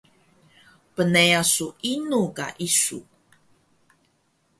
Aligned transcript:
Pneeyah 0.93 1.45
su 1.53 1.67
inu 1.93 2.21
ka 2.37 2.47
isu? 2.67 2.99